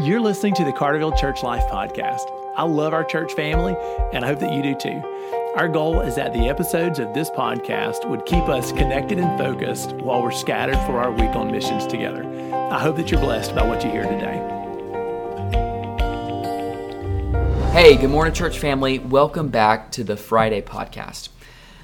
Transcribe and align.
You're 0.00 0.20
listening 0.20 0.54
to 0.54 0.64
the 0.64 0.72
Carterville 0.72 1.18
Church 1.18 1.42
Life 1.42 1.64
Podcast. 1.64 2.30
I 2.54 2.62
love 2.62 2.92
our 2.92 3.02
church 3.02 3.32
family, 3.32 3.74
and 4.12 4.24
I 4.24 4.28
hope 4.28 4.38
that 4.38 4.52
you 4.52 4.62
do 4.62 4.76
too. 4.76 5.02
Our 5.56 5.66
goal 5.66 6.02
is 6.02 6.14
that 6.14 6.32
the 6.32 6.48
episodes 6.48 7.00
of 7.00 7.12
this 7.14 7.30
podcast 7.30 8.08
would 8.08 8.24
keep 8.24 8.44
us 8.44 8.70
connected 8.70 9.18
and 9.18 9.36
focused 9.36 9.94
while 9.94 10.22
we're 10.22 10.30
scattered 10.30 10.78
for 10.86 11.00
our 11.00 11.10
week 11.10 11.34
on 11.34 11.50
missions 11.50 11.84
together. 11.84 12.22
I 12.70 12.78
hope 12.78 12.94
that 12.94 13.10
you're 13.10 13.20
blessed 13.20 13.56
by 13.56 13.66
what 13.66 13.84
you 13.84 13.90
hear 13.90 14.04
today. 14.04 14.38
Hey, 17.72 17.96
good 17.96 18.10
morning, 18.10 18.34
church 18.34 18.60
family. 18.60 19.00
Welcome 19.00 19.48
back 19.48 19.90
to 19.92 20.04
the 20.04 20.16
Friday 20.16 20.62
podcast. 20.62 21.30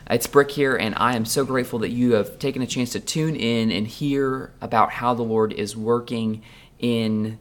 It's 0.09 0.29
Brick 0.29 0.53
here, 0.53 0.77
and 0.77 0.95
I 0.99 1.17
am 1.17 1.25
so 1.25 1.45
grateful 1.45 1.81
that 1.81 1.91
you 1.91 2.13
have 2.13 2.39
taken 2.39 2.63
a 2.63 2.67
chance 2.69 2.91
to 2.91 3.01
tune 3.01 3.35
in 3.35 3.73
and 3.73 3.89
hear 3.89 4.53
about 4.61 4.93
how 4.93 5.15
the 5.15 5.25
Lord 5.25 5.53
is 5.53 5.77
working 5.77 6.43
in 6.79 7.41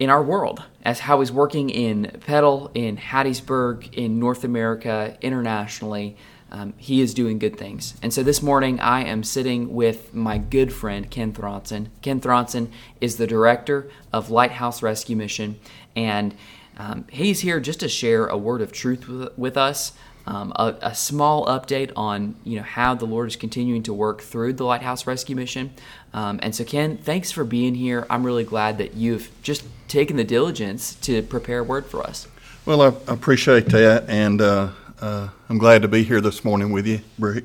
in 0.00 0.08
our 0.10 0.22
world, 0.22 0.64
as 0.82 1.00
how 1.00 1.20
He's 1.20 1.30
working 1.30 1.70
in 1.70 2.18
Petal, 2.26 2.70
in 2.74 2.96
Hattiesburg, 2.96 3.94
in 3.94 4.18
North 4.18 4.42
America, 4.42 5.16
internationally. 5.20 6.16
Um, 6.50 6.74
he 6.78 7.00
is 7.00 7.14
doing 7.14 7.38
good 7.38 7.56
things. 7.56 7.94
And 8.02 8.12
so 8.12 8.24
this 8.24 8.42
morning, 8.42 8.80
I 8.80 9.04
am 9.04 9.22
sitting 9.22 9.72
with 9.72 10.12
my 10.12 10.38
good 10.38 10.72
friend, 10.72 11.08
Ken 11.08 11.32
Thronson. 11.32 11.90
Ken 12.02 12.20
Thronson 12.20 12.72
is 13.00 13.18
the 13.18 13.26
director 13.26 13.88
of 14.12 14.30
Lighthouse 14.30 14.82
Rescue 14.82 15.14
Mission, 15.14 15.60
and 15.94 16.34
um, 16.76 17.04
he's 17.10 17.40
here 17.40 17.60
just 17.60 17.80
to 17.80 17.88
share 17.88 18.26
a 18.26 18.38
word 18.38 18.62
of 18.62 18.72
truth 18.72 19.06
with, 19.06 19.38
with 19.38 19.56
us 19.56 19.92
um, 20.30 20.52
a, 20.54 20.76
a, 20.80 20.94
small 20.94 21.44
update 21.46 21.90
on 21.96 22.36
you 22.44 22.56
know 22.56 22.62
how 22.62 22.94
the 22.94 23.04
Lord 23.04 23.26
is 23.26 23.34
continuing 23.34 23.82
to 23.82 23.92
work 23.92 24.22
through 24.22 24.52
the 24.52 24.64
Lighthouse 24.64 25.04
Rescue 25.04 25.34
Mission. 25.34 25.72
Um, 26.14 26.38
and 26.40 26.54
so, 26.54 26.64
Ken, 26.64 26.98
thanks 26.98 27.32
for 27.32 27.42
being 27.42 27.74
here. 27.74 28.06
I'm 28.08 28.24
really 28.24 28.44
glad 28.44 28.78
that 28.78 28.94
you've 28.94 29.28
just 29.42 29.64
taken 29.88 30.16
the 30.16 30.24
diligence 30.24 30.94
to 30.96 31.22
prepare 31.22 31.58
a 31.58 31.64
word 31.64 31.86
for 31.86 32.04
us. 32.04 32.28
Well, 32.64 32.80
I 32.80 32.86
appreciate 33.12 33.66
that, 33.66 34.08
and 34.08 34.40
uh, 34.40 34.70
uh, 35.00 35.30
I'm 35.48 35.58
glad 35.58 35.82
to 35.82 35.88
be 35.88 36.04
here 36.04 36.20
this 36.20 36.44
morning 36.44 36.70
with 36.70 36.86
you, 36.86 37.00
Brick. 37.18 37.44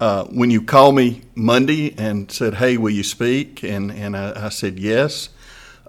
Uh, 0.00 0.24
when 0.24 0.50
you 0.50 0.62
called 0.62 0.94
me 0.94 1.24
Monday 1.34 1.94
and 1.98 2.32
said, 2.32 2.54
"Hey, 2.54 2.78
will 2.78 2.94
you 2.94 3.02
speak?" 3.02 3.62
and 3.62 3.92
and 3.92 4.16
I, 4.16 4.46
I 4.46 4.48
said 4.48 4.78
yes. 4.78 5.28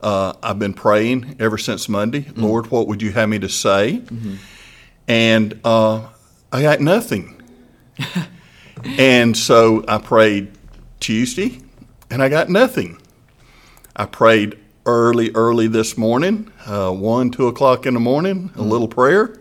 Uh, 0.03 0.33
I've 0.43 0.59
been 0.59 0.73
praying 0.73 1.37
ever 1.39 1.57
since 1.57 1.87
Monday. 1.87 2.23
Mm-hmm. 2.23 2.41
Lord, 2.43 2.67
what 2.69 2.87
would 2.87 3.01
you 3.01 3.13
have 3.13 3.29
me 3.29 3.39
to 3.39 3.49
say? 3.49 4.01
Mm-hmm 4.03 4.35
and 5.07 5.59
uh, 5.63 6.07
I 6.51 6.61
got 6.61 6.81
nothing. 6.81 7.41
and 8.83 9.35
so 9.35 9.83
I 9.87 9.97
prayed 9.97 10.51
Tuesday, 10.99 11.59
and 12.09 12.21
I 12.21 12.29
got 12.29 12.49
nothing. 12.49 13.01
I 13.95 14.05
prayed 14.05 14.57
early, 14.85 15.31
early 15.31 15.67
this 15.67 15.97
morning, 15.97 16.51
uh, 16.65 16.91
one, 16.91 17.31
two 17.31 17.47
o'clock 17.47 17.85
in 17.85 17.93
the 17.93 17.99
morning, 17.99 18.51
a 18.55 18.59
mm. 18.59 18.69
little 18.69 18.87
prayer, 18.87 19.37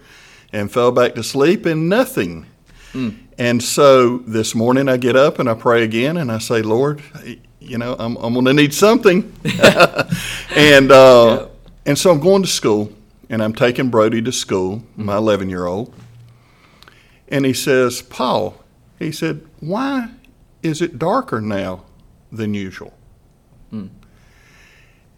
and 0.53 0.71
fell 0.71 0.93
back 0.93 1.15
to 1.15 1.23
sleep, 1.23 1.67
and 1.67 1.89
nothing. 1.89 2.47
Mm. 2.93 3.17
And 3.39 3.63
so 3.63 4.19
this 4.19 4.55
morning 4.55 4.89
I 4.89 4.97
get 4.97 5.17
up 5.17 5.39
and 5.39 5.49
I 5.49 5.55
pray 5.55 5.85
again, 5.85 6.17
and 6.17 6.31
I 6.31 6.39
say, 6.39 6.63
Lord, 6.63 7.03
you 7.61 7.79
know, 7.79 7.97
I'm, 7.99 8.17
I'm 8.17 8.35
going 8.35 8.45
to 8.47 8.53
need 8.53 8.75
something. 8.75 9.33
and 10.57 10.91
uh, 10.91 11.49
and 11.87 11.99
so 11.99 12.11
I'm 12.11 12.21
going 12.21 12.43
to 12.43 12.49
school, 12.49 12.93
and 13.31 13.43
I'm 13.43 13.55
taking 13.55 13.89
Brody 13.91 14.21
to 14.23 14.33
school, 14.33 14.83
my 14.97 15.17
11 15.17 15.49
year 15.49 15.65
old. 15.65 15.95
And 17.29 17.47
he 17.47 17.55
says, 17.55 18.03
Paul, 18.03 18.63
he 18.99 19.13
said, 19.13 19.47
why 19.61 20.11
is 20.65 20.83
it 20.83 20.99
darker 20.99 21.41
now 21.41 21.85
than 22.33 22.55
usual? 22.55 22.93
Mm. 23.73 23.91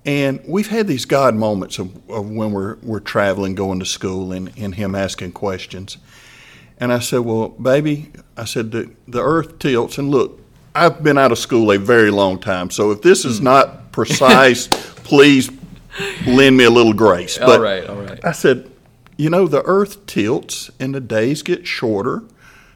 And 0.04 0.42
we've 0.46 0.68
had 0.68 0.88
these 0.88 1.06
God 1.06 1.34
moments 1.34 1.78
of, 1.78 1.96
of, 2.10 2.28
when 2.28 2.52
we're, 2.52 2.76
we're 2.82 3.00
traveling, 3.00 3.54
going 3.54 3.78
to 3.78 3.86
school, 3.86 4.30
and, 4.30 4.52
and 4.58 4.74
him 4.74 4.94
asking 4.94 5.32
questions. 5.32 5.96
And 6.78 6.92
I 6.92 6.98
said, 6.98 7.20
Well, 7.20 7.50
baby, 7.50 8.10
I 8.36 8.44
said, 8.44 8.72
the, 8.72 8.90
the 9.08 9.22
earth 9.22 9.58
tilts. 9.58 9.96
And 9.98 10.10
look, 10.10 10.40
I've 10.74 11.02
been 11.02 11.16
out 11.16 11.32
of 11.32 11.38
school 11.38 11.70
a 11.70 11.78
very 11.78 12.10
long 12.10 12.40
time. 12.40 12.68
So 12.70 12.90
if 12.90 13.00
this 13.00 13.24
is 13.24 13.40
mm. 13.40 13.44
not 13.44 13.92
precise, 13.92 14.66
please 15.04 15.48
lend 16.26 16.56
me 16.56 16.64
a 16.64 16.70
little 16.70 16.92
grace. 16.92 17.38
But 17.38 17.48
all 17.48 17.60
right, 17.60 17.86
all 17.86 17.96
right. 17.96 18.24
I 18.24 18.32
said, 18.32 18.70
you 19.16 19.30
know, 19.30 19.46
the 19.46 19.62
earth 19.62 20.06
tilts 20.06 20.70
and 20.80 20.94
the 20.94 21.00
days 21.00 21.42
get 21.42 21.66
shorter. 21.66 22.22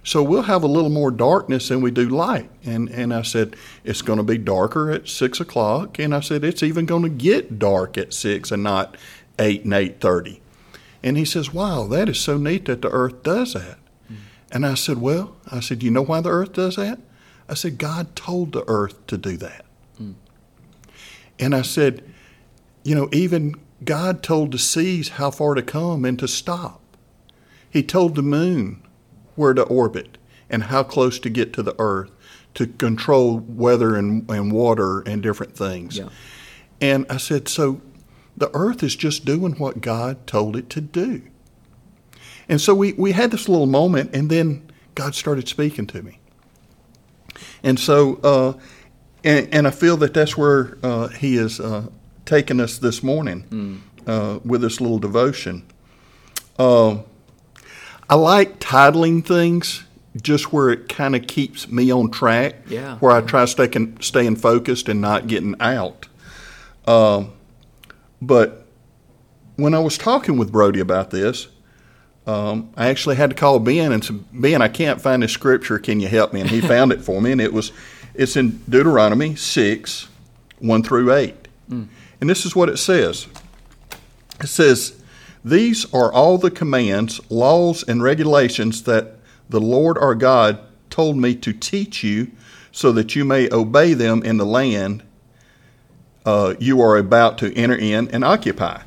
So 0.04 0.22
we'll 0.22 0.42
have 0.42 0.62
a 0.62 0.68
little 0.68 0.90
more 0.90 1.10
darkness 1.10 1.68
than 1.68 1.80
we 1.80 1.90
do 1.90 2.08
light. 2.08 2.48
And 2.64 2.88
and 2.90 3.12
I 3.12 3.22
said, 3.22 3.56
it's 3.84 4.02
going 4.02 4.18
to 4.18 4.22
be 4.22 4.38
darker 4.38 4.90
at 4.90 5.08
six 5.08 5.40
o'clock. 5.40 5.98
And 5.98 6.14
I 6.14 6.20
said, 6.20 6.44
it's 6.44 6.62
even 6.62 6.86
going 6.86 7.02
to 7.02 7.08
get 7.08 7.58
dark 7.58 7.98
at 7.98 8.14
six 8.14 8.52
and 8.52 8.62
not 8.62 8.96
eight 9.38 9.64
and 9.64 9.74
eight 9.74 10.00
thirty. 10.00 10.40
And 11.06 11.16
he 11.16 11.24
says, 11.24 11.52
Wow, 11.52 11.86
that 11.86 12.08
is 12.08 12.18
so 12.18 12.36
neat 12.36 12.64
that 12.64 12.82
the 12.82 12.90
earth 12.90 13.22
does 13.22 13.52
that. 13.54 13.78
Mm. 14.10 14.16
And 14.50 14.66
I 14.66 14.74
said, 14.74 14.98
Well, 14.98 15.36
I 15.50 15.60
said, 15.60 15.84
you 15.84 15.90
know 15.90 16.02
why 16.02 16.20
the 16.20 16.30
earth 16.30 16.54
does 16.54 16.74
that? 16.76 16.98
I 17.48 17.54
said, 17.54 17.78
God 17.78 18.16
told 18.16 18.50
the 18.52 18.64
earth 18.66 19.06
to 19.06 19.16
do 19.16 19.36
that. 19.36 19.64
Mm. 20.02 20.14
And 21.38 21.54
I 21.54 21.62
said, 21.62 22.02
you 22.86 22.94
know, 22.94 23.08
even 23.10 23.56
God 23.84 24.22
told 24.22 24.52
the 24.52 24.60
seas 24.60 25.08
how 25.08 25.32
far 25.32 25.56
to 25.56 25.62
come 25.62 26.04
and 26.04 26.16
to 26.20 26.28
stop. 26.28 26.80
He 27.68 27.82
told 27.82 28.14
the 28.14 28.22
moon 28.22 28.80
where 29.34 29.54
to 29.54 29.64
orbit 29.64 30.18
and 30.48 30.64
how 30.64 30.84
close 30.84 31.18
to 31.18 31.28
get 31.28 31.52
to 31.54 31.64
the 31.64 31.74
earth 31.80 32.12
to 32.54 32.68
control 32.68 33.38
weather 33.38 33.96
and, 33.96 34.30
and 34.30 34.52
water 34.52 35.00
and 35.00 35.20
different 35.20 35.56
things. 35.56 35.98
Yeah. 35.98 36.10
And 36.80 37.06
I 37.10 37.16
said, 37.16 37.48
so 37.48 37.80
the 38.36 38.50
earth 38.54 38.84
is 38.84 38.94
just 38.94 39.24
doing 39.24 39.54
what 39.54 39.80
God 39.80 40.24
told 40.28 40.54
it 40.54 40.70
to 40.70 40.80
do. 40.80 41.22
And 42.48 42.60
so 42.60 42.72
we, 42.72 42.92
we 42.92 43.12
had 43.12 43.32
this 43.32 43.48
little 43.48 43.66
moment, 43.66 44.14
and 44.14 44.30
then 44.30 44.70
God 44.94 45.16
started 45.16 45.48
speaking 45.48 45.88
to 45.88 46.02
me. 46.02 46.20
And 47.64 47.80
so, 47.80 48.20
uh, 48.22 48.52
and, 49.24 49.52
and 49.52 49.66
I 49.66 49.70
feel 49.72 49.96
that 49.96 50.14
that's 50.14 50.36
where 50.36 50.78
uh, 50.84 51.08
He 51.08 51.36
is 51.36 51.58
uh, 51.58 51.88
taken 52.26 52.60
us 52.60 52.78
this 52.78 53.02
morning 53.02 53.44
mm. 53.48 53.80
uh, 54.06 54.40
with 54.44 54.60
this 54.60 54.80
little 54.80 54.98
devotion. 54.98 55.64
Uh, 56.58 56.98
I 58.08 58.14
like 58.14 58.60
titling 58.60 59.24
things 59.24 59.84
just 60.22 60.52
where 60.52 60.70
it 60.70 60.88
kind 60.88 61.14
of 61.14 61.26
keeps 61.26 61.68
me 61.68 61.92
on 61.92 62.10
track, 62.10 62.56
yeah. 62.68 62.96
where 62.98 63.12
I 63.12 63.20
try 63.20 63.44
staying, 63.44 64.00
staying 64.00 64.36
focused 64.36 64.88
and 64.88 65.00
not 65.00 65.26
getting 65.26 65.54
out. 65.60 66.06
Uh, 66.86 67.24
but 68.22 68.66
when 69.56 69.74
I 69.74 69.78
was 69.78 69.98
talking 69.98 70.36
with 70.36 70.52
Brody 70.52 70.80
about 70.80 71.10
this, 71.10 71.48
um, 72.26 72.70
I 72.76 72.88
actually 72.88 73.16
had 73.16 73.30
to 73.30 73.36
call 73.36 73.60
Ben 73.60 73.92
and 73.92 74.04
said, 74.04 74.24
Ben, 74.32 74.62
I 74.62 74.68
can't 74.68 75.00
find 75.00 75.22
this 75.22 75.32
scripture. 75.32 75.78
Can 75.78 76.00
you 76.00 76.08
help 76.08 76.32
me? 76.32 76.40
And 76.40 76.50
he 76.50 76.60
found 76.74 76.92
it 76.92 77.02
for 77.02 77.20
me, 77.20 77.32
and 77.32 77.40
it 77.40 77.52
was 77.52 77.72
it's 78.14 78.36
in 78.36 78.62
Deuteronomy 78.68 79.36
six, 79.36 80.08
one 80.58 80.82
through 80.82 81.12
eight. 81.12 81.48
Mm. 81.70 81.88
And 82.20 82.30
this 82.30 82.46
is 82.46 82.56
what 82.56 82.68
it 82.68 82.78
says 82.78 83.26
it 84.40 84.48
says, 84.48 85.00
These 85.44 85.92
are 85.92 86.12
all 86.12 86.38
the 86.38 86.50
commands, 86.50 87.20
laws, 87.30 87.82
and 87.82 88.02
regulations 88.02 88.82
that 88.84 89.16
the 89.48 89.60
Lord 89.60 89.98
our 89.98 90.14
God 90.14 90.60
told 90.90 91.16
me 91.16 91.34
to 91.36 91.52
teach 91.52 92.02
you 92.02 92.30
so 92.72 92.92
that 92.92 93.16
you 93.16 93.24
may 93.24 93.50
obey 93.50 93.94
them 93.94 94.22
in 94.22 94.36
the 94.36 94.46
land 94.46 95.02
uh, 96.26 96.54
you 96.58 96.82
are 96.82 96.96
about 96.96 97.38
to 97.38 97.54
enter 97.54 97.76
in 97.76 98.08
and 98.10 98.24
occupy. 98.24 98.82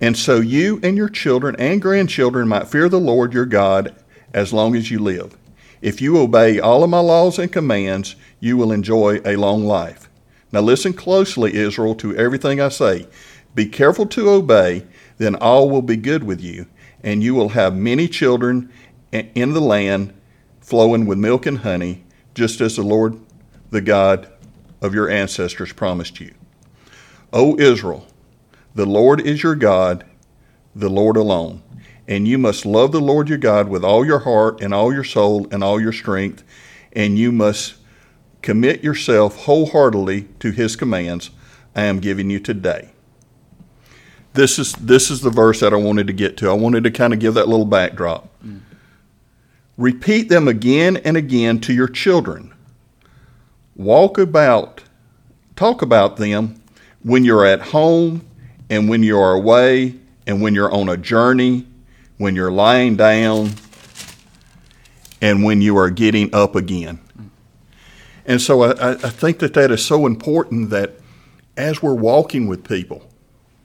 And 0.00 0.16
so 0.16 0.40
you 0.40 0.80
and 0.82 0.96
your 0.96 1.08
children 1.08 1.54
and 1.58 1.80
grandchildren 1.80 2.48
might 2.48 2.68
fear 2.68 2.88
the 2.88 3.00
Lord 3.00 3.32
your 3.32 3.46
God 3.46 3.94
as 4.34 4.52
long 4.52 4.74
as 4.74 4.90
you 4.90 4.98
live. 4.98 5.36
If 5.80 6.02
you 6.02 6.18
obey 6.18 6.58
all 6.58 6.82
of 6.82 6.90
my 6.90 6.98
laws 6.98 7.38
and 7.38 7.50
commands, 7.50 8.16
you 8.40 8.56
will 8.56 8.72
enjoy 8.72 9.20
a 9.24 9.36
long 9.36 9.64
life. 9.64 10.05
Now 10.52 10.60
listen 10.60 10.92
closely, 10.92 11.54
Israel, 11.54 11.94
to 11.96 12.16
everything 12.16 12.60
I 12.60 12.68
say. 12.68 13.06
Be 13.54 13.66
careful 13.66 14.06
to 14.06 14.30
obey, 14.30 14.86
then 15.18 15.34
all 15.34 15.70
will 15.70 15.82
be 15.82 15.96
good 15.96 16.24
with 16.24 16.40
you, 16.40 16.66
and 17.02 17.22
you 17.22 17.34
will 17.34 17.50
have 17.50 17.74
many 17.74 18.06
children 18.06 18.70
in 19.12 19.52
the 19.52 19.60
land 19.60 20.12
flowing 20.60 21.06
with 21.06 21.18
milk 21.18 21.46
and 21.46 21.58
honey, 21.58 22.04
just 22.34 22.60
as 22.60 22.76
the 22.76 22.82
Lord, 22.82 23.18
the 23.70 23.80
God 23.80 24.30
of 24.82 24.94
your 24.94 25.08
ancestors, 25.08 25.72
promised 25.72 26.20
you. 26.20 26.34
O 27.32 27.56
Israel, 27.58 28.06
the 28.74 28.86
Lord 28.86 29.20
is 29.20 29.42
your 29.42 29.54
God, 29.54 30.04
the 30.74 30.90
Lord 30.90 31.16
alone. 31.16 31.62
And 32.08 32.28
you 32.28 32.38
must 32.38 32.66
love 32.66 32.92
the 32.92 33.00
Lord 33.00 33.28
your 33.28 33.38
God 33.38 33.68
with 33.68 33.84
all 33.84 34.04
your 34.04 34.20
heart 34.20 34.60
and 34.60 34.72
all 34.72 34.92
your 34.92 35.02
soul 35.02 35.48
and 35.50 35.64
all 35.64 35.80
your 35.80 35.92
strength, 35.92 36.44
and 36.92 37.18
you 37.18 37.32
must 37.32 37.74
Commit 38.46 38.84
yourself 38.84 39.38
wholeheartedly 39.38 40.28
to 40.38 40.52
his 40.52 40.76
commands 40.76 41.30
I 41.74 41.82
am 41.82 41.98
giving 41.98 42.30
you 42.30 42.38
today. 42.38 42.90
This 44.34 44.60
is 44.60 44.72
this 44.74 45.10
is 45.10 45.20
the 45.20 45.30
verse 45.30 45.58
that 45.58 45.72
I 45.72 45.76
wanted 45.76 46.06
to 46.06 46.12
get 46.12 46.36
to. 46.36 46.48
I 46.48 46.52
wanted 46.52 46.84
to 46.84 46.92
kind 46.92 47.12
of 47.12 47.18
give 47.18 47.34
that 47.34 47.48
little 47.48 47.64
backdrop. 47.64 48.28
Mm. 48.44 48.60
Repeat 49.76 50.28
them 50.28 50.46
again 50.46 50.96
and 50.98 51.16
again 51.16 51.58
to 51.62 51.72
your 51.72 51.88
children. 51.88 52.54
Walk 53.74 54.16
about, 54.16 54.84
talk 55.56 55.82
about 55.82 56.16
them 56.16 56.62
when 57.02 57.24
you're 57.24 57.44
at 57.44 57.60
home, 57.60 58.24
and 58.70 58.88
when 58.88 59.02
you 59.02 59.18
are 59.18 59.32
away, 59.32 59.96
and 60.24 60.40
when 60.40 60.54
you're 60.54 60.72
on 60.72 60.88
a 60.88 60.96
journey, 60.96 61.66
when 62.18 62.36
you're 62.36 62.52
lying 62.52 62.94
down, 62.94 63.50
and 65.20 65.42
when 65.42 65.60
you 65.60 65.76
are 65.76 65.90
getting 65.90 66.32
up 66.32 66.54
again. 66.54 67.00
And 68.26 68.40
so 68.42 68.64
I, 68.64 68.90
I 68.90 68.96
think 68.96 69.38
that 69.38 69.54
that 69.54 69.70
is 69.70 69.84
so 69.84 70.04
important 70.04 70.70
that 70.70 70.94
as 71.56 71.82
we're 71.82 71.94
walking 71.94 72.48
with 72.48 72.68
people, 72.68 73.08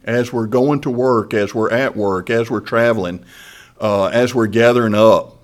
as 0.04 0.32
we're 0.32 0.46
going 0.46 0.80
to 0.82 0.90
work, 0.90 1.34
as 1.34 1.54
we're 1.54 1.70
at 1.70 1.96
work, 1.96 2.30
as 2.30 2.50
we're 2.50 2.60
traveling, 2.60 3.24
uh, 3.80 4.06
as 4.06 4.34
we're 4.34 4.46
gathering 4.46 4.94
up 4.94 5.36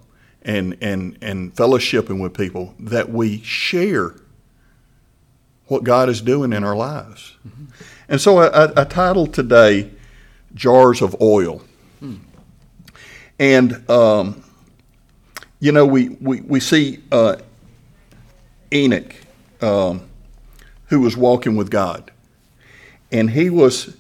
and, 0.43 0.76
and, 0.81 1.19
and 1.20 1.55
fellowshipping 1.55 2.20
with 2.20 2.32
people, 2.32 2.75
that 2.79 3.11
we 3.11 3.43
share 3.43 4.15
what 5.67 5.85
God 5.85 6.09
is 6.09 6.23
doing 6.23 6.53
in 6.53 6.64
our 6.64 6.76
lives. 6.76 7.37
Mm-hmm. 7.47 7.64
And 8.09 8.21
so 8.21 8.38
I, 8.38 8.81
I, 8.81 8.85
titled 8.85 9.35
today 9.35 9.91
Jars 10.55 11.03
of 11.03 11.21
Oil. 11.21 11.62
Hmm. 12.00 12.17
And, 13.38 13.88
um, 13.91 14.43
you 15.61 15.73
know, 15.73 15.85
we, 15.85 16.09
we, 16.09 16.41
we 16.41 16.61
see 16.61 17.00
uh, 17.12 17.37
Enoch, 18.73 19.15
um, 19.61 20.03
who 20.87 21.00
was 21.00 21.17
walking 21.17 21.56
with 21.56 21.70
God. 21.70 22.11
And 23.11 23.31
he 23.31 23.50
was 23.50 23.97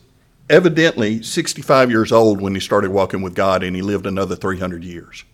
evidently 0.50 1.22
65 1.22 1.90
years 1.90 2.12
old 2.12 2.40
when 2.40 2.54
he 2.54 2.60
started 2.60 2.90
walking 2.90 3.22
with 3.22 3.34
God, 3.34 3.62
and 3.62 3.74
he 3.74 3.82
lived 3.82 4.06
another 4.06 4.36
300 4.36 4.84
years. 4.84 5.24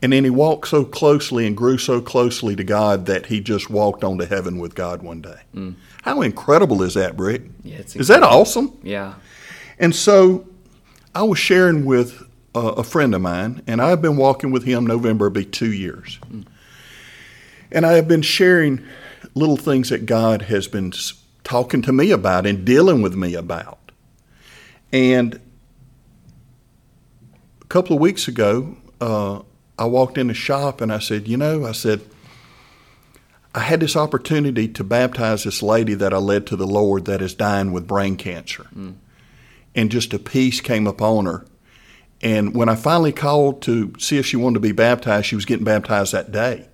And 0.00 0.12
then 0.12 0.22
he 0.22 0.30
walked 0.30 0.68
so 0.68 0.84
closely 0.84 1.46
and 1.46 1.56
grew 1.56 1.76
so 1.76 2.00
closely 2.00 2.54
to 2.54 2.62
God 2.62 3.06
that 3.06 3.26
he 3.26 3.40
just 3.40 3.68
walked 3.68 4.04
on 4.04 4.18
to 4.18 4.26
heaven 4.26 4.58
with 4.58 4.74
God 4.74 5.02
one 5.02 5.20
day. 5.20 5.40
Mm. 5.54 5.74
How 6.02 6.22
incredible 6.22 6.82
is 6.82 6.94
that, 6.94 7.16
Brick? 7.16 7.42
Yeah, 7.64 7.78
is 7.78 8.08
that 8.08 8.22
awesome? 8.22 8.78
Yeah. 8.82 9.14
And 9.78 9.94
so 9.94 10.46
I 11.14 11.24
was 11.24 11.38
sharing 11.38 11.84
with 11.84 12.22
a, 12.54 12.60
a, 12.60 12.84
friend 12.84 13.12
of 13.14 13.20
mine, 13.20 13.62
and 13.66 13.82
I've 13.82 14.00
been 14.00 14.16
walking 14.16 14.52
with 14.52 14.62
him 14.62 14.86
November, 14.86 15.30
be 15.30 15.44
two 15.44 15.72
years. 15.72 16.18
Mm. 16.30 16.46
And 17.70 17.84
I 17.84 17.92
have 17.92 18.08
been 18.08 18.22
sharing 18.22 18.84
little 19.34 19.56
things 19.56 19.90
that 19.90 20.06
God 20.06 20.42
has 20.42 20.68
been 20.68 20.92
talking 21.44 21.82
to 21.82 21.92
me 21.92 22.10
about 22.10 22.46
and 22.46 22.64
dealing 22.64 23.02
with 23.02 23.14
me 23.14 23.34
about. 23.34 23.78
And 24.92 25.40
a 27.60 27.66
couple 27.66 27.94
of 27.94 28.00
weeks 28.00 28.28
ago, 28.28 28.76
uh, 29.00 29.40
I 29.78 29.84
walked 29.84 30.18
in 30.18 30.28
the 30.28 30.34
shop 30.34 30.80
and 30.80 30.92
I 30.92 30.98
said, 30.98 31.28
You 31.28 31.36
know, 31.36 31.64
I 31.64 31.72
said, 31.72 32.00
I 33.54 33.60
had 33.60 33.80
this 33.80 33.96
opportunity 33.96 34.68
to 34.68 34.84
baptize 34.84 35.44
this 35.44 35.62
lady 35.62 35.94
that 35.94 36.12
I 36.12 36.18
led 36.18 36.46
to 36.48 36.56
the 36.56 36.66
Lord 36.66 37.06
that 37.06 37.22
is 37.22 37.34
dying 37.34 37.72
with 37.72 37.86
brain 37.86 38.16
cancer. 38.16 38.66
Mm. 38.74 38.94
And 39.74 39.90
just 39.90 40.12
a 40.12 40.18
peace 40.18 40.60
came 40.60 40.86
upon 40.86 41.26
her. 41.26 41.46
And 42.20 42.54
when 42.54 42.68
I 42.68 42.74
finally 42.74 43.12
called 43.12 43.62
to 43.62 43.92
see 43.98 44.18
if 44.18 44.26
she 44.26 44.36
wanted 44.36 44.54
to 44.54 44.60
be 44.60 44.72
baptized, 44.72 45.26
she 45.26 45.36
was 45.36 45.44
getting 45.44 45.64
baptized 45.64 46.12
that 46.12 46.32
day. 46.32 46.68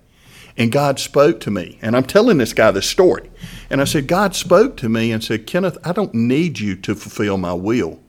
And 0.57 0.71
God 0.71 0.99
spoke 0.99 1.39
to 1.41 1.51
me. 1.51 1.77
And 1.81 1.95
I'm 1.95 2.05
telling 2.05 2.37
this 2.37 2.53
guy 2.53 2.71
this 2.71 2.89
story. 2.89 3.29
And 3.69 3.81
I 3.81 3.83
said, 3.83 4.07
God 4.07 4.35
spoke 4.35 4.77
to 4.77 4.89
me 4.89 5.11
and 5.11 5.23
said, 5.23 5.47
Kenneth, 5.47 5.77
I 5.83 5.91
don't 5.91 6.13
need 6.13 6.59
you 6.59 6.75
to 6.77 6.95
fulfill 6.95 7.37
my 7.37 7.53
will, 7.53 7.99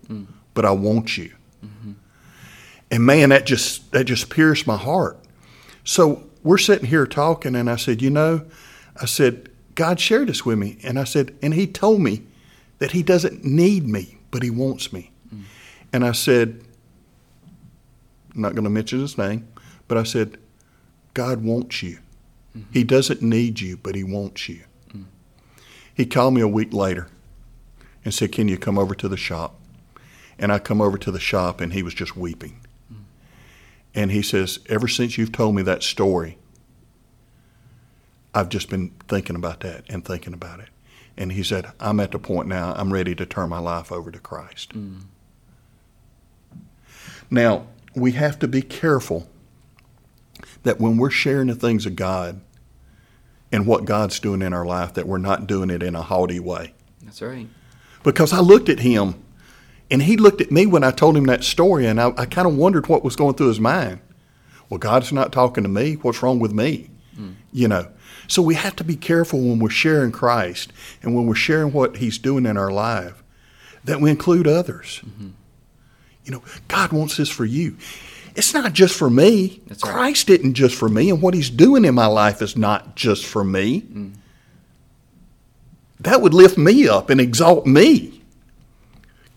but 0.54 0.64
I 0.64 0.70
want 0.70 1.19
you. 1.19 1.32
Mm-hmm. 1.64 1.93
And 2.90 3.04
man, 3.04 3.31
that 3.31 3.46
just 3.46 3.90
that 3.93 4.04
just 4.04 4.31
pierced 4.31 4.66
my 4.66 4.76
heart. 4.76 5.19
So 5.84 6.25
we're 6.43 6.58
sitting 6.58 6.87
here 6.87 7.06
talking, 7.06 7.56
and 7.56 7.69
I 7.69 7.76
said, 7.76 8.00
you 8.00 8.10
know, 8.10 8.46
I 9.00 9.06
said, 9.06 9.50
God 9.75 9.99
shared 9.99 10.28
this 10.28 10.46
with 10.46 10.58
me. 10.58 10.78
And 10.84 10.99
I 10.99 11.04
said, 11.04 11.34
and 11.42 11.52
he 11.52 11.66
told 11.66 12.00
me 12.00 12.22
that 12.78 12.92
he 12.92 13.02
doesn't 13.02 13.44
need 13.44 13.88
me, 13.88 14.19
but 14.31 14.42
he 14.42 14.50
wants 14.50 14.92
me. 14.92 15.10
Mm. 15.34 15.42
And 15.92 16.04
I 16.04 16.12
said, 16.12 16.62
I'm 18.34 18.42
not 18.42 18.54
going 18.54 18.64
to 18.64 18.70
mention 18.70 19.00
his 19.00 19.19
name, 19.19 19.49
but 19.88 19.99
I 19.99 20.04
said, 20.04 20.38
God 21.14 21.42
wants 21.42 21.82
you. 21.82 21.99
Mm-hmm. 22.56 22.73
He 22.73 22.85
doesn't 22.85 23.23
need 23.23 23.61
you, 23.61 23.76
but 23.76 23.94
he 23.94 24.05
wants 24.05 24.49
you. 24.49 24.62
Mm. 24.91 25.05
He 25.94 26.06
called 26.06 26.35
me 26.35 26.41
a 26.41 26.49
week 26.49 26.73
later 26.73 27.08
and 28.05 28.14
said, 28.14 28.32
Can 28.32 28.49
you 28.49 28.56
come 28.56 28.79
over 28.79 28.94
to 28.94 29.08
the 29.08 29.17
shop? 29.17 29.61
And 30.38 30.53
I 30.53 30.58
come 30.58 30.81
over 30.81 30.99
to 30.99 31.11
the 31.11 31.20
shop 31.20 31.61
and 31.61 31.73
he 31.73 31.82
was 31.82 31.94
just 31.94 32.17
weeping. 32.17 32.61
Mm. 32.93 32.97
And 33.94 34.11
he 34.11 34.23
says, 34.23 34.61
Ever 34.69 34.88
since 34.88 35.19
you've 35.19 35.32
told 35.32 35.55
me 35.55 35.62
that 35.62 35.82
story, 35.82 36.38
I've 38.35 38.49
just 38.49 38.70
been 38.70 38.93
thinking 39.09 39.37
about 39.37 39.61
that 39.61 39.85
and 39.88 40.05
thinking 40.05 40.35
about 40.35 40.61
it. 40.61 40.69
And 41.17 41.32
he 41.32 41.43
said, 41.43 41.73
I'm 41.81 42.00
at 42.00 42.12
the 42.12 42.19
point 42.19 42.49
now, 42.49 42.75
I'm 42.76 42.93
ready 42.93 43.14
to 43.14 43.25
turn 43.25 43.49
my 43.49 43.59
life 43.59 43.91
over 43.91 44.11
to 44.11 44.19
Christ. 44.19 44.73
Now, 47.31 47.67
we 47.94 48.12
have 48.12 48.38
to 48.41 48.49
be 48.49 48.61
careful 48.61 49.26
that 50.62 50.79
when 50.79 50.99
we're 50.99 51.11
sharing 51.11 51.47
the 51.47 51.55
things 51.55 51.87
of 51.87 51.97
God, 51.97 52.41
and 53.52 53.66
what 53.66 53.84
God's 53.84 54.19
doing 54.20 54.43
in 54.43 54.52
our 54.52 54.66
life, 54.66 54.94
that 54.94 55.06
we're 55.06 55.19
not 55.19 55.46
doing 55.46 55.70
it 55.70 55.82
in 55.82 55.94
a 55.94 56.02
haughty 56.02 56.40
way. 56.40 56.75
That's 57.02 57.22
right. 57.22 57.48
Because 58.02 58.32
I 58.32 58.40
looked 58.40 58.69
at 58.69 58.81
him, 58.81 59.22
and 59.90 60.02
he 60.02 60.16
looked 60.16 60.40
at 60.40 60.50
me 60.50 60.66
when 60.66 60.84
I 60.84 60.90
told 60.90 61.16
him 61.16 61.25
that 61.25 61.44
story, 61.44 61.87
and 61.87 62.00
I, 62.00 62.12
I 62.16 62.26
kind 62.26 62.46
of 62.46 62.56
wondered 62.56 62.88
what 62.88 63.04
was 63.04 63.16
going 63.16 63.34
through 63.34 63.48
his 63.48 63.60
mind. 63.60 64.00
Well, 64.69 64.78
God's 64.78 65.12
not 65.12 65.32
talking 65.32 65.62
to 65.62 65.69
me. 65.69 65.94
What's 65.94 66.22
wrong 66.22 66.40
with 66.40 66.52
me? 66.52 66.90
Mm. 67.16 67.34
You 67.52 67.69
know. 67.69 67.88
So 68.28 68.43
we 68.43 68.56
have 68.56 68.75
to 68.76 68.84
be 68.84 68.96
careful 68.96 69.40
when 69.40 69.60
we're 69.60 69.70
sharing 69.70 70.10
Christ 70.10 70.72
and 71.02 71.14
when 71.14 71.26
we're 71.26 71.37
sharing 71.37 71.72
what 71.72 71.99
He's 71.99 72.19
doing 72.19 72.44
in 72.44 72.56
our 72.56 72.72
life 72.72 73.22
that 73.84 74.00
we 74.00 74.10
include 74.10 74.49
others. 74.49 75.00
Mm-hmm. 75.06 75.28
You 76.25 76.32
know, 76.32 76.42
God 76.66 76.92
wants 76.92 77.16
this 77.16 77.28
for 77.28 77.44
you 77.44 77.76
it's 78.37 78.53
not 78.53 78.73
just 78.75 78.94
for 78.94 79.09
me. 79.09 79.62
That's 79.67 79.83
Christ 79.83 80.29
right. 80.29 80.37
didn't 80.37 80.55
just 80.55 80.77
for 80.77 80.88
me, 80.88 81.11
and 81.11 81.23
what 81.23 81.35
He's 81.35 81.50
doing 81.50 81.85
in 81.85 81.94
my 81.94 82.06
life 82.06 82.43
is 82.43 82.56
not 82.56 82.94
just 82.94 83.25
for 83.25 83.43
me. 83.43 83.81
Mm. 83.81 84.15
That 86.00 86.21
would 86.21 86.35
lift 86.35 86.59
me 86.59 86.87
up 86.87 87.09
and 87.09 87.21
exalt 87.21 87.67
me. 87.67 88.23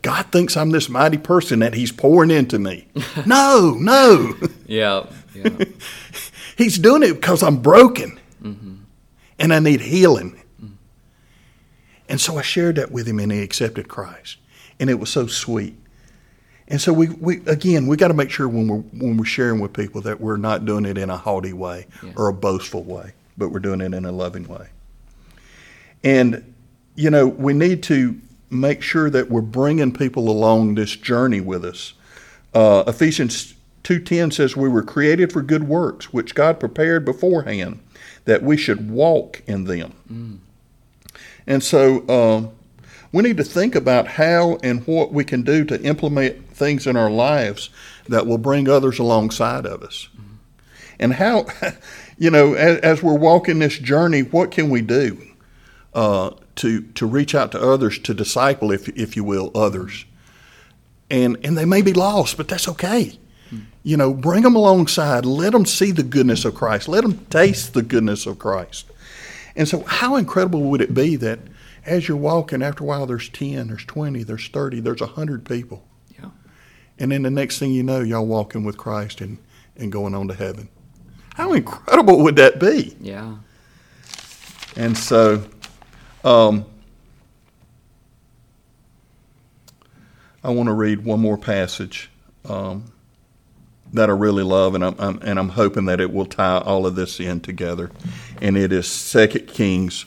God 0.02 0.26
thinks 0.28 0.56
I'm 0.56 0.70
this 0.70 0.90
mighty 0.90 1.18
person 1.18 1.60
that 1.60 1.74
He's 1.74 1.92
pouring 1.92 2.30
into 2.30 2.60
me. 2.60 2.88
no, 3.26 3.76
no. 3.80 4.36
Yeah. 4.68 5.08
yeah. 5.34 5.50
he's 6.58 6.78
doing 6.78 7.02
it 7.02 7.14
because 7.14 7.42
I'm 7.42 7.58
broken 7.58 8.20
mm-hmm. 8.40 8.76
and 9.40 9.52
I 9.52 9.58
need 9.58 9.82
healing. 9.82 10.40
Mm. 10.64 10.74
And 12.08 12.22
so 12.22 12.38
I 12.38 12.44
shared 12.44 12.76
that 12.76 12.92
with 12.92 13.08
him 13.08 13.18
and 13.18 13.32
he 13.32 13.42
accepted 13.42 13.88
Christ. 13.88 14.38
And 14.80 14.92
it 14.92 15.00
was 15.00 15.10
so 15.10 15.26
sweet. 15.26 15.76
And 16.70 16.80
so 16.80 16.94
we, 16.94 17.10
we 17.10 17.38
again 17.48 17.88
we 17.88 17.98
got 17.98 18.10
to 18.10 18.14
make 18.14 18.30
sure 18.30 18.48
when 18.48 18.68
we're 18.68 18.78
when 18.78 19.18
we're 19.18 19.26
sharing 19.26 19.60
with 19.60 19.74
people 19.74 20.02
that 20.02 20.22
we're 20.22 20.38
not 20.38 20.66
doing 20.66 20.86
it 20.86 20.98
in 21.00 21.10
a 21.10 21.18
haughty 21.18 21.52
way 21.52 21.88
yeah. 22.04 22.12
or 22.16 22.28
a 22.28 22.34
boastful 22.34 22.84
way, 22.84 23.14
but 23.38 23.50
we're 23.50 23.60
doing 23.60 23.82
it 23.82 23.94
in 23.94 24.06
a 24.06 24.12
loving 24.12 24.48
way. 24.48 24.68
And 26.04 26.54
you 26.96 27.10
know 27.10 27.26
we 27.26 27.54
need 27.54 27.82
to 27.84 28.20
make 28.52 28.84
sure 28.84 29.10
that 29.10 29.30
we're 29.30 29.42
bringing 29.42 29.92
people 29.92 30.30
along 30.30 30.76
this 30.76 30.96
journey 30.96 31.42
with 31.42 31.66
us. 31.66 31.94
Uh, 32.54 32.84
Ephesians 32.86 33.56
two 33.82 34.00
ten 34.00 34.30
says 34.30 34.56
we 34.56 34.70
were 34.70 34.84
created 34.84 35.34
for 35.34 35.42
good 35.42 35.68
works, 35.68 36.14
which 36.14 36.36
God 36.36 36.60
prepared 36.60 37.04
beforehand 37.04 37.80
that 38.26 38.44
we 38.44 38.58
should 38.58 38.92
walk 38.92 39.42
in 39.48 39.64
them. 39.64 39.94
Mm. 40.12 40.38
And 41.48 41.64
so. 41.64 42.06
Uh, 42.08 42.56
we 43.12 43.24
need 43.24 43.38
to 43.38 43.44
think 43.44 43.76
about 43.76 44.08
how 44.08 44.58
and 44.62 44.86
what 44.86 45.12
we 45.12 45.24
can 45.24 45.42
do 45.42 45.66
to 45.66 45.82
implement 45.82 46.50
things 46.52 46.86
in 46.86 46.96
our 46.96 47.10
lives 47.10 47.70
that 48.08 48.28
will 48.28 48.38
bring 48.38 48.70
others 48.70 49.00
alongside 49.00 49.66
of 49.66 49.82
us. 49.82 50.10
Mm-hmm. 50.16 50.36
And 51.00 51.14
how, 51.14 51.46
you 52.18 52.30
know, 52.30 52.54
as, 52.54 52.80
as, 52.80 53.04
we're 53.04 53.18
walking 53.18 53.60
this 53.60 53.78
journey, 53.78 54.22
what 54.22 54.52
can 54.52 54.70
we 54.70 54.82
do 54.82 55.20
uh, 55.94 56.32
to 56.58 56.82
to 56.82 57.06
reach 57.06 57.34
out 57.34 57.52
to 57.54 57.62
others, 57.62 57.98
to 58.00 58.14
disciple, 58.14 58.72
if 58.72 58.90
if 58.90 59.16
you 59.16 59.24
will, 59.24 59.52
others? 59.56 60.06
And 61.10 61.38
and 61.44 61.58
they 61.58 61.66
may 61.66 61.82
be 61.82 61.94
lost, 61.94 62.38
but 62.38 62.48
that's 62.48 62.68
okay. 62.68 63.18
You 63.82 63.98
know, 63.98 64.14
bring 64.14 64.44
them 64.44 64.56
alongside. 64.56 65.26
Let 65.26 65.54
them 65.54 65.66
see 65.66 65.92
the 65.92 66.04
goodness 66.04 66.46
of 66.46 66.54
Christ. 66.54 66.88
Let 66.88 67.02
them 67.02 67.26
taste 67.30 67.74
the 67.74 67.82
goodness 67.82 68.26
of 68.26 68.38
Christ. 68.38 68.86
And 69.56 69.68
so, 69.68 69.84
how 69.84 70.16
incredible 70.18 70.64
would 70.64 70.82
it 70.82 70.94
be 70.94 71.16
that 71.16 71.40
as 71.86 72.08
you're 72.08 72.18
walking, 72.18 72.62
after 72.62 72.84
a 72.84 72.88
while, 72.88 73.06
there's 73.06 73.30
10, 73.30 73.68
there's 73.68 73.86
20, 73.86 74.24
there's 74.24 74.48
30, 74.48 74.80
there's 74.82 75.02
100 75.02 75.46
people. 75.46 75.84
Yeah. 76.20 76.30
And 76.98 77.12
then 77.12 77.24
the 77.24 77.32
next 77.32 77.60
thing 77.60 77.72
you 77.72 77.84
know, 77.84 78.02
y'all 78.02 78.26
walking 78.26 78.64
with 78.64 78.78
Christ 78.78 79.22
and, 79.22 79.38
and 79.76 79.92
going 79.92 80.14
on 80.14 80.28
to 80.28 80.34
heaven. 80.34 80.70
How 81.36 81.54
incredible 81.54 82.20
would 82.20 82.36
that 82.36 82.60
be? 82.60 82.96
Yeah. 83.00 83.36
And 84.76 84.98
so, 84.98 85.44
um, 86.24 86.66
I 90.44 90.52
want 90.52 90.68
to 90.68 90.74
read 90.74 91.04
one 91.04 91.20
more 91.20 91.38
passage 91.38 92.10
um, 92.46 92.92
that 93.94 94.10
I 94.10 94.14
really 94.14 94.44
love, 94.44 94.76
and 94.76 94.86
I'm, 94.86 94.96
I'm, 94.98 95.20
and 95.22 95.38
I'm 95.38 95.50
hoping 95.50 95.86
that 95.86 96.00
it 96.00 96.14
will 96.14 96.26
tie 96.26 96.60
all 96.60 96.86
of 96.86 96.96
this 96.96 97.20
in 97.20 97.42
together. 97.42 97.92
And 98.42 98.58
it 98.58 98.72
is 98.72 98.88
Second 98.88 99.48
Kings 99.48 100.06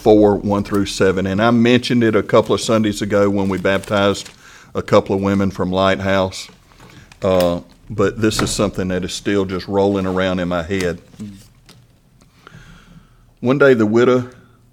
4 0.00 0.36
1 0.36 0.64
through 0.64 0.86
7. 0.86 1.26
And 1.26 1.42
I 1.42 1.50
mentioned 1.50 2.02
it 2.02 2.16
a 2.16 2.22
couple 2.22 2.54
of 2.54 2.60
Sundays 2.60 3.02
ago 3.02 3.28
when 3.28 3.48
we 3.48 3.58
baptized 3.58 4.30
a 4.74 4.82
couple 4.82 5.14
of 5.14 5.22
women 5.22 5.50
from 5.50 5.70
Lighthouse. 5.70 6.48
Uh, 7.22 7.60
but 7.90 8.20
this 8.20 8.40
is 8.40 8.50
something 8.50 8.88
that 8.88 9.04
is 9.04 9.12
still 9.12 9.44
just 9.44 9.68
rolling 9.68 10.06
around 10.06 10.38
in 10.38 10.48
my 10.48 10.62
head. 10.62 11.02
One 13.40 13.58
day, 13.58 13.74
the 13.74 13.86
widow 13.86 14.30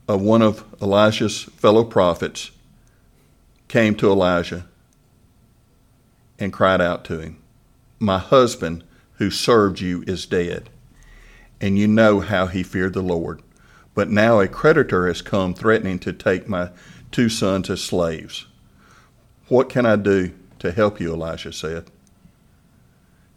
of 0.07 0.21
one 0.21 0.41
of 0.41 0.63
Elijah's 0.81 1.43
fellow 1.43 1.83
prophets 1.83 2.51
came 3.67 3.95
to 3.95 4.09
Elijah 4.09 4.65
and 6.39 6.53
cried 6.53 6.79
out 6.79 7.03
to 7.05 7.19
him, 7.19 7.41
My 7.99 8.19
husband 8.19 8.83
who 9.15 9.29
served 9.29 9.81
you 9.81 10.03
is 10.07 10.25
dead, 10.25 10.69
and 11.59 11.77
you 11.77 11.87
know 11.87 12.19
how 12.19 12.47
he 12.47 12.63
feared 12.63 12.93
the 12.93 13.01
Lord. 13.01 13.41
But 13.97 14.11
now 14.11 14.39
a 14.39 14.47
creditor 14.47 15.07
has 15.07 15.23
come 15.23 15.55
threatening 15.55 15.97
to 15.99 16.13
take 16.13 16.47
my 16.47 16.69
two 17.11 17.29
sons 17.29 17.67
as 17.67 17.81
slaves. 17.81 18.45
What 19.47 19.69
can 19.69 19.87
I 19.87 19.95
do 19.95 20.33
to 20.59 20.71
help 20.71 20.99
you? 20.99 21.11
Elijah 21.11 21.51
said. 21.51 21.89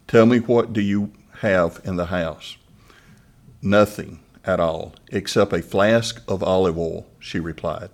Tell 0.07 0.27
me 0.27 0.37
what 0.37 0.71
do 0.71 0.79
you 0.79 1.13
have 1.39 1.81
in 1.83 1.95
the 1.95 2.05
house? 2.05 2.57
Nothing 3.59 4.19
at 4.45 4.59
all, 4.59 4.93
except 5.11 5.51
a 5.51 5.63
flask 5.63 6.21
of 6.27 6.43
olive 6.43 6.77
oil, 6.77 7.07
she 7.17 7.39
replied. 7.39 7.89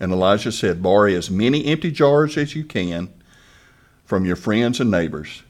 And 0.00 0.10
Elijah 0.10 0.50
said, 0.50 0.82
Borrow 0.82 1.12
as 1.12 1.30
many 1.30 1.66
empty 1.66 1.92
jars 1.92 2.36
as 2.36 2.56
you 2.56 2.64
can 2.64 3.14
from 4.04 4.24
your 4.24 4.34
friends 4.34 4.80
and 4.80 4.90
neighbors. 4.90 5.44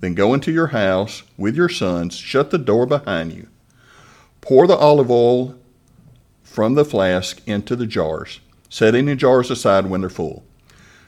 Then 0.00 0.14
go 0.14 0.32
into 0.32 0.50
your 0.50 0.68
house 0.68 1.24
with 1.36 1.54
your 1.54 1.68
sons, 1.68 2.16
shut 2.16 2.50
the 2.50 2.56
door 2.56 2.86
behind 2.86 3.34
you. 3.34 3.48
Pour 4.40 4.66
the 4.66 4.76
olive 4.76 5.10
oil 5.10 5.59
from 6.50 6.74
the 6.74 6.84
flask 6.84 7.40
into 7.46 7.76
the 7.76 7.86
jars, 7.86 8.40
setting 8.68 9.06
the 9.06 9.14
jars 9.14 9.52
aside 9.52 9.86
when 9.86 10.00
they're 10.00 10.10
full. 10.10 10.44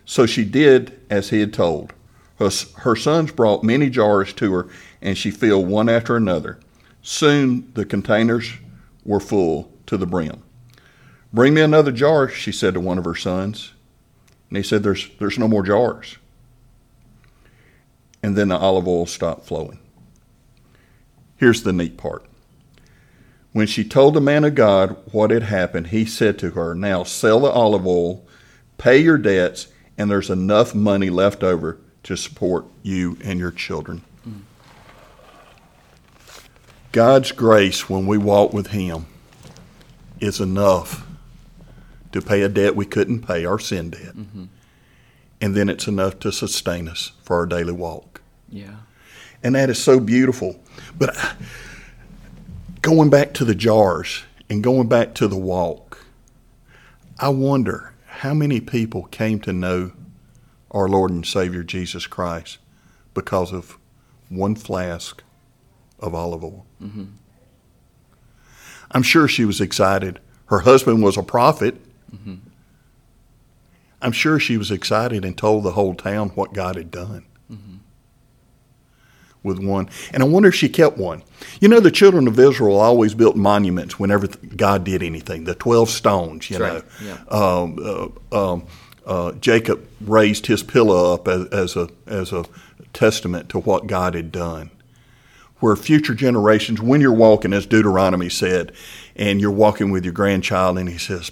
So 0.04 0.24
she 0.24 0.44
did 0.44 1.00
as 1.10 1.30
he 1.30 1.40
had 1.40 1.52
told. 1.52 1.92
Her, 2.38 2.48
her 2.76 2.94
sons 2.94 3.32
brought 3.32 3.64
many 3.64 3.90
jars 3.90 4.32
to 4.34 4.52
her, 4.52 4.68
and 5.00 5.18
she 5.18 5.32
filled 5.32 5.66
one 5.66 5.88
after 5.88 6.16
another. 6.16 6.60
Soon 7.02 7.72
the 7.74 7.84
containers 7.84 8.52
were 9.04 9.18
full 9.18 9.72
to 9.86 9.96
the 9.96 10.06
brim. 10.06 10.44
Bring 11.32 11.54
me 11.54 11.60
another 11.60 11.90
jar, 11.90 12.28
she 12.28 12.52
said 12.52 12.74
to 12.74 12.80
one 12.80 12.98
of 12.98 13.04
her 13.04 13.16
sons. 13.16 13.72
And 14.48 14.56
he 14.56 14.62
said, 14.62 14.84
There's, 14.84 15.10
there's 15.18 15.40
no 15.40 15.48
more 15.48 15.64
jars. 15.64 16.18
And 18.22 18.36
then 18.36 18.48
the 18.48 18.56
olive 18.56 18.86
oil 18.86 19.06
stopped 19.06 19.44
flowing. 19.44 19.80
Here's 21.36 21.64
the 21.64 21.72
neat 21.72 21.96
part. 21.96 22.24
When 23.52 23.66
she 23.66 23.84
told 23.84 24.14
the 24.14 24.20
man 24.20 24.44
of 24.44 24.54
God 24.54 24.96
what 25.12 25.30
had 25.30 25.42
happened, 25.42 25.88
he 25.88 26.06
said 26.06 26.38
to 26.38 26.50
her, 26.50 26.74
Now 26.74 27.04
sell 27.04 27.40
the 27.40 27.50
olive 27.50 27.86
oil, 27.86 28.26
pay 28.78 28.98
your 28.98 29.18
debts, 29.18 29.68
and 29.98 30.10
there's 30.10 30.30
enough 30.30 30.74
money 30.74 31.10
left 31.10 31.42
over 31.42 31.78
to 32.04 32.16
support 32.16 32.64
you 32.82 33.18
and 33.22 33.38
your 33.38 33.50
children. 33.50 34.02
Mm. 34.26 34.40
God's 36.92 37.32
grace 37.32 37.88
when 37.90 38.06
we 38.06 38.16
walk 38.16 38.52
with 38.52 38.68
Him 38.68 39.06
is 40.18 40.40
enough 40.40 41.06
to 42.12 42.22
pay 42.22 42.42
a 42.42 42.48
debt 42.48 42.76
we 42.76 42.86
couldn't 42.86 43.26
pay, 43.26 43.44
our 43.44 43.58
sin 43.58 43.90
debt. 43.90 44.16
Mm-hmm. 44.16 44.44
And 45.40 45.54
then 45.54 45.68
it's 45.68 45.88
enough 45.88 46.20
to 46.20 46.30
sustain 46.30 46.88
us 46.88 47.12
for 47.22 47.36
our 47.36 47.46
daily 47.46 47.72
walk. 47.72 48.22
Yeah. 48.48 48.76
And 49.42 49.54
that 49.56 49.70
is 49.70 49.82
so 49.82 49.98
beautiful. 49.98 50.60
But 50.96 51.16
going 52.94 53.08
back 53.08 53.32
to 53.32 53.42
the 53.42 53.54
jars 53.54 54.24
and 54.50 54.62
going 54.62 54.86
back 54.86 55.14
to 55.14 55.26
the 55.26 55.36
walk, 55.36 56.04
I 57.18 57.30
wonder 57.30 57.94
how 58.04 58.34
many 58.34 58.60
people 58.60 59.04
came 59.04 59.40
to 59.40 59.52
know 59.52 59.92
our 60.70 60.86
Lord 60.88 61.10
and 61.10 61.24
Savior 61.24 61.62
Jesus 61.62 62.06
Christ 62.06 62.58
because 63.14 63.50
of 63.50 63.78
one 64.28 64.54
flask 64.54 65.22
of 66.00 66.14
olive 66.14 66.44
oil. 66.44 66.66
Mm-hmm. 66.82 67.04
I'm 68.90 69.02
sure 69.02 69.26
she 69.26 69.46
was 69.46 69.62
excited. 69.62 70.20
Her 70.46 70.60
husband 70.60 71.02
was 71.02 71.16
a 71.16 71.22
prophet. 71.22 71.76
Mm-hmm. 72.14 72.34
I'm 74.02 74.12
sure 74.12 74.38
she 74.38 74.58
was 74.58 74.70
excited 74.70 75.24
and 75.24 75.38
told 75.38 75.64
the 75.64 75.72
whole 75.72 75.94
town 75.94 76.28
what 76.30 76.52
God 76.52 76.76
had 76.76 76.90
done 76.90 77.24
mm-hmm. 77.50 77.76
With 79.42 79.58
one. 79.58 79.88
And 80.12 80.22
I 80.22 80.26
wonder 80.26 80.48
if 80.48 80.54
she 80.54 80.68
kept 80.68 80.96
one. 80.96 81.22
You 81.60 81.68
know, 81.68 81.80
the 81.80 81.90
children 81.90 82.28
of 82.28 82.38
Israel 82.38 82.78
always 82.78 83.14
built 83.14 83.36
monuments 83.36 83.98
whenever 83.98 84.28
God 84.28 84.84
did 84.84 85.02
anything. 85.02 85.44
The 85.44 85.54
twelve 85.54 85.90
stones, 85.90 86.50
you 86.50 86.58
That's 86.58 87.00
know. 87.00 87.08
Right. 87.08 87.18
Yeah. 87.30 87.36
Um, 87.36 88.20
uh, 88.32 88.52
um, 88.52 88.66
uh, 89.04 89.32
Jacob 89.32 89.86
raised 90.00 90.46
his 90.46 90.62
pillow 90.62 91.14
up 91.14 91.26
as, 91.26 91.46
as, 91.48 91.76
a 91.76 91.88
as 92.06 92.32
a 92.32 92.44
testament 92.92 93.48
to 93.50 93.58
what 93.58 93.86
God 93.86 94.14
had 94.14 94.30
done. 94.30 94.70
Where 95.58 95.76
future 95.76 96.14
generations, 96.14 96.82
when 96.82 97.00
you're 97.00 97.12
walking, 97.12 97.52
as 97.52 97.66
Deuteronomy 97.66 98.28
said, 98.28 98.72
and 99.14 99.40
you're 99.40 99.52
walking 99.52 99.92
with 99.92 100.04
your 100.04 100.12
grandchild, 100.12 100.76
and 100.76 100.88
he 100.88 100.98
says, 100.98 101.30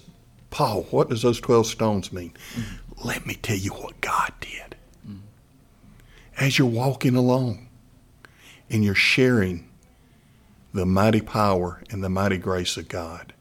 Paul, 0.51 0.83
what 0.91 1.09
does 1.09 1.23
those 1.23 1.41
12 1.41 1.67
stones 1.67 2.13
mean? 2.13 2.33
Mm-hmm. 2.55 3.09
Let 3.09 3.27
me 3.27 3.35
tell 3.35 3.57
you 3.57 3.73
what 3.73 4.01
God 4.01 4.33
did. 4.41 4.77
Mm-hmm. 5.05 5.19
As 6.39 6.59
you're 6.61 6.69
walking 6.69 7.17
along 7.17 7.70
and 8.71 8.85
you're 8.85 8.95
sharing 8.95 9.69
the 10.73 10.87
mighty 10.87 11.21
power 11.21 11.83
and 11.91 12.03
the 12.03 12.09
mighty 12.09 12.39
grace 12.39 12.77
of 12.77 12.89
God, 12.89 13.33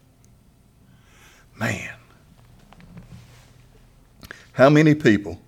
man, 1.58 1.94
how 4.54 4.70
many 4.70 4.96
people 4.96 5.40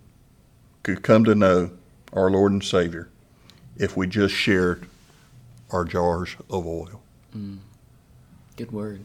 could 0.84 1.02
come 1.04 1.24
to 1.26 1.36
know 1.36 1.72
our 2.14 2.30
Lord 2.30 2.52
and 2.52 2.64
Savior 2.64 3.10
if 3.78 3.98
we 3.98 4.08
just 4.08 4.34
shared 4.34 4.88
our 5.72 5.84
jars 5.84 6.36
of 6.50 6.66
oil? 6.68 7.02
Mm. 7.36 7.58
Good 8.56 8.72
word. 8.72 9.02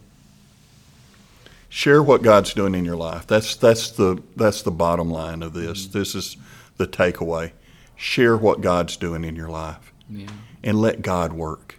Share 1.69 2.03
what 2.03 2.23
God's 2.23 2.55
doing 2.55 2.75
in 2.75 2.85
your 2.85 2.97
life. 2.97 3.27
That's 3.27 3.57
that's 3.57 3.91
the 3.91 4.23
that's 4.35 4.63
the 4.63 4.71
bottom 4.71 5.11
line 5.11 5.43
of 5.43 5.53
this. 5.53 5.87
Mm. 5.87 5.93
This 5.93 6.15
is 6.15 6.37
the 6.77 6.87
takeaway. 6.87 7.53
Share 7.97 8.37
what 8.37 8.61
God's 8.61 8.97
doing 8.97 9.25
in 9.25 9.37
your 9.37 9.49
life. 9.49 9.93
Yeah. 10.09 10.27
And 10.67 10.81
let 10.81 11.01
God 11.01 11.33
work 11.33 11.77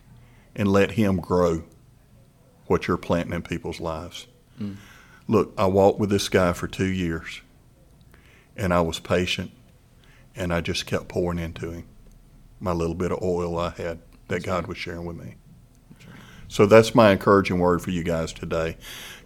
and 0.55 0.67
let 0.67 0.91
him 0.91 1.17
grow 1.17 1.63
what 2.65 2.87
you're 2.87 2.97
planting 2.97 3.33
in 3.33 3.43
people's 3.43 3.79
lives. 3.79 4.25
Mm. 4.59 4.77
Look, 5.27 5.53
I 5.57 5.65
walked 5.67 5.99
with 5.99 6.09
this 6.09 6.29
guy 6.29 6.53
for 6.53 6.67
2 6.67 6.85
years 6.85 7.41
and 8.57 8.73
I 8.73 8.81
was 8.81 8.99
patient, 8.99 9.51
and 10.35 10.51
I 10.51 10.61
just 10.61 10.87
kept 10.87 11.07
pouring 11.07 11.37
into 11.37 11.71
him 11.71 11.85
my 12.59 12.71
little 12.71 12.95
bit 12.95 13.11
of 13.11 13.21
oil 13.21 13.57
I 13.57 13.69
had 13.69 13.99
that 14.29 14.43
God 14.43 14.67
was 14.67 14.77
sharing 14.77 15.05
with 15.05 15.15
me. 15.15 15.35
So 16.47 16.65
that's 16.65 16.95
my 16.95 17.11
encouraging 17.11 17.59
word 17.59 17.81
for 17.81 17.91
you 17.91 18.03
guys 18.03 18.33
today. 18.33 18.77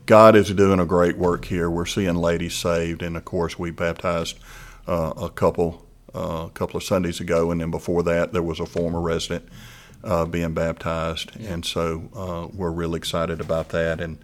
God 0.05 0.35
is 0.35 0.53
doing 0.53 0.79
a 0.79 0.85
great 0.85 1.17
work 1.17 1.45
here. 1.45 1.69
We're 1.69 1.85
seeing 1.85 2.15
ladies 2.15 2.55
saved, 2.55 3.01
and 3.01 3.15
of 3.15 3.23
course, 3.23 3.57
we 3.57 3.71
baptized 3.71 4.37
uh, 4.87 5.13
a 5.15 5.29
couple 5.29 5.85
uh, 6.15 6.45
a 6.47 6.51
couple 6.53 6.77
of 6.77 6.83
Sundays 6.83 7.19
ago, 7.19 7.51
and 7.51 7.61
then 7.61 7.71
before 7.71 8.03
that, 8.03 8.33
there 8.33 8.43
was 8.43 8.59
a 8.59 8.65
former 8.65 9.01
resident 9.01 9.47
uh, 10.03 10.25
being 10.25 10.53
baptized, 10.53 11.31
yeah. 11.39 11.53
and 11.53 11.65
so 11.65 12.09
uh, 12.15 12.47
we're 12.55 12.71
really 12.71 12.97
excited 12.97 13.39
about 13.41 13.69
that. 13.69 14.01
And 14.01 14.17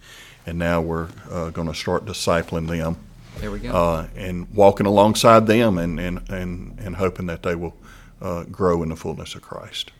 and 0.45 0.57
now 0.57 0.79
we're 0.79 1.09
uh, 1.29 1.49
going 1.49 1.67
to 1.67 1.73
start 1.73 2.05
discipling 2.05 2.69
them 2.69 2.95
there 3.39 3.51
we 3.51 3.59
go. 3.59 3.71
Uh, 3.71 4.07
and 4.15 4.53
walking 4.53 4.85
alongside 4.85 5.47
them 5.47 5.77
and, 5.77 5.99
and, 5.99 6.29
and, 6.29 6.79
and 6.79 6.95
hoping 6.95 7.27
that 7.27 7.43
they 7.43 7.55
will 7.55 7.75
uh, 8.21 8.43
grow 8.43 8.81
in 8.83 8.89
the 8.89 8.95
fullness 8.95 9.35
of 9.35 9.41
Christ. 9.41 9.91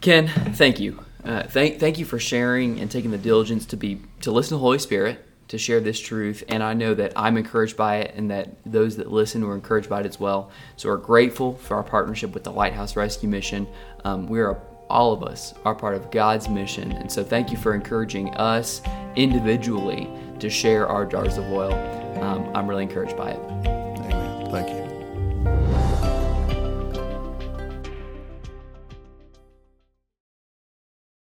Ken, 0.00 0.28
thank 0.28 0.78
you. 0.78 1.04
Uh, 1.24 1.42
thank, 1.42 1.80
thank 1.80 1.98
you 1.98 2.04
for 2.04 2.18
sharing 2.18 2.78
and 2.78 2.90
taking 2.90 3.10
the 3.10 3.18
diligence 3.18 3.66
to 3.66 3.76
be 3.76 4.00
to 4.20 4.30
listen 4.30 4.50
to 4.50 4.54
the 4.54 4.60
Holy 4.60 4.78
Spirit 4.78 5.24
to 5.48 5.58
share 5.58 5.80
this 5.80 5.98
truth. 5.98 6.44
And 6.48 6.62
I 6.62 6.74
know 6.74 6.94
that 6.94 7.12
I'm 7.16 7.36
encouraged 7.36 7.76
by 7.76 7.96
it, 7.96 8.14
and 8.14 8.30
that 8.30 8.50
those 8.64 8.96
that 8.96 9.10
listen 9.10 9.46
were 9.46 9.54
encouraged 9.54 9.88
by 9.88 10.00
it 10.00 10.06
as 10.06 10.20
well. 10.20 10.50
So 10.76 10.88
we're 10.88 10.96
grateful 10.98 11.54
for 11.54 11.76
our 11.76 11.82
partnership 11.82 12.32
with 12.32 12.44
the 12.44 12.52
Lighthouse 12.52 12.96
Rescue 12.96 13.28
Mission. 13.28 13.66
Um, 14.04 14.26
we're 14.26 14.58
all 14.88 15.12
of 15.12 15.22
us 15.22 15.52
are 15.66 15.74
part 15.74 15.94
of 15.94 16.10
God's 16.10 16.48
mission, 16.48 16.92
and 16.92 17.12
so 17.12 17.22
thank 17.22 17.50
you 17.50 17.58
for 17.58 17.74
encouraging 17.74 18.30
us 18.36 18.80
individually 19.16 20.08
to 20.38 20.48
share 20.48 20.86
our 20.86 21.04
jars 21.04 21.36
of 21.36 21.44
oil 21.52 21.74
um, 22.22 22.50
I'm 22.54 22.68
really 22.68 22.82
encouraged 22.82 23.16
by 23.16 23.30
it. 23.30 23.40
Amen. 23.66 24.50
Thank 24.50 24.68
you. 24.70 24.87